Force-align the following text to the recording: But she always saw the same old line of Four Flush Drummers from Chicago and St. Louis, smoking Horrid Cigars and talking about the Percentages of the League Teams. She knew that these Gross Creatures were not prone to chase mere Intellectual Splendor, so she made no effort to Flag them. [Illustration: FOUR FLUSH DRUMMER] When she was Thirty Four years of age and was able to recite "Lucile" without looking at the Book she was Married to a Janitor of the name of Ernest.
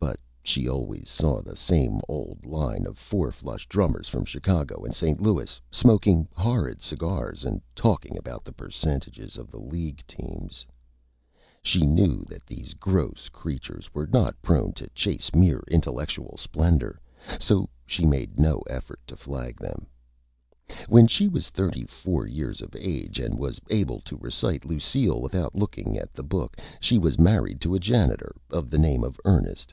But 0.00 0.20
she 0.50 0.68
always 0.68 1.08
saw 1.08 1.40
the 1.40 1.56
same 1.56 2.02
old 2.06 2.44
line 2.44 2.86
of 2.86 2.98
Four 2.98 3.32
Flush 3.32 3.66
Drummers 3.66 4.08
from 4.10 4.26
Chicago 4.26 4.84
and 4.84 4.94
St. 4.94 5.18
Louis, 5.18 5.58
smoking 5.70 6.28
Horrid 6.34 6.82
Cigars 6.82 7.46
and 7.46 7.62
talking 7.74 8.18
about 8.18 8.44
the 8.44 8.52
Percentages 8.52 9.38
of 9.38 9.50
the 9.50 9.58
League 9.58 10.04
Teams. 10.06 10.66
She 11.62 11.86
knew 11.86 12.26
that 12.28 12.44
these 12.46 12.74
Gross 12.74 13.30
Creatures 13.30 13.88
were 13.94 14.06
not 14.06 14.40
prone 14.42 14.72
to 14.74 14.86
chase 14.90 15.34
mere 15.34 15.64
Intellectual 15.66 16.36
Splendor, 16.36 17.00
so 17.40 17.70
she 17.86 18.04
made 18.04 18.38
no 18.38 18.60
effort 18.68 19.00
to 19.06 19.16
Flag 19.16 19.56
them. 19.56 19.86
[Illustration: 19.88 20.46
FOUR 20.50 20.74
FLUSH 20.76 20.86
DRUMMER] 20.86 20.94
When 20.94 21.06
she 21.06 21.28
was 21.28 21.48
Thirty 21.48 21.84
Four 21.86 22.26
years 22.26 22.60
of 22.60 22.76
age 22.78 23.18
and 23.18 23.38
was 23.38 23.58
able 23.70 24.00
to 24.00 24.18
recite 24.18 24.66
"Lucile" 24.66 25.22
without 25.22 25.54
looking 25.54 25.96
at 25.96 26.12
the 26.12 26.22
Book 26.22 26.58
she 26.80 26.98
was 26.98 27.18
Married 27.18 27.62
to 27.62 27.74
a 27.74 27.80
Janitor 27.80 28.36
of 28.50 28.68
the 28.68 28.78
name 28.78 29.02
of 29.04 29.18
Ernest. 29.24 29.72